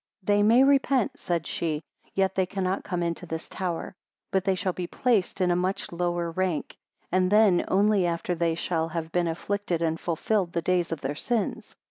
79 0.25 0.35
They 0.35 0.43
may 0.55 0.63
repent, 0.63 1.19
said 1.19 1.45
she, 1.45 1.83
yet 2.15 2.33
they 2.33 2.47
cannot 2.47 2.83
come 2.83 3.03
into 3.03 3.27
this 3.27 3.47
tower; 3.47 3.93
but, 4.31 4.43
they 4.45 4.55
shall 4.55 4.73
be 4.73 4.87
placed 4.87 5.39
in 5.41 5.51
a 5.51 5.55
much 5.55 5.91
lower 5.91 6.31
rank, 6.31 6.75
and 7.11 7.31
then 7.31 7.63
only 7.67 8.07
after 8.07 8.33
they 8.33 8.55
shall 8.55 8.87
have 8.87 9.11
been 9.11 9.27
afflicted 9.27 9.79
and 9.79 9.99
fulfilled 9.99 10.53
the 10.53 10.61
days 10.63 10.91
of 10.91 11.01
their 11.01 11.13
sins. 11.13 11.75